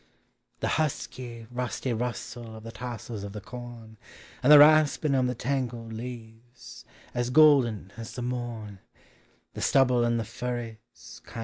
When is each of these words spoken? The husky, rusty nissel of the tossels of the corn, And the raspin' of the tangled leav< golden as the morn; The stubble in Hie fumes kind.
The 0.61 0.67
husky, 0.81 1.45
rusty 1.51 1.91
nissel 1.93 2.55
of 2.55 2.63
the 2.63 2.71
tossels 2.71 3.23
of 3.23 3.33
the 3.33 3.39
corn, 3.39 3.97
And 4.41 4.51
the 4.51 4.57
raspin' 4.57 5.13
of 5.13 5.27
the 5.27 5.35
tangled 5.35 5.93
leav< 5.93 7.31
golden 7.33 7.93
as 7.95 8.13
the 8.13 8.23
morn; 8.23 8.79
The 9.53 9.61
stubble 9.61 10.03
in 10.03 10.17
Hie 10.17 10.25
fumes 11.03 11.21
kind. 11.23 11.39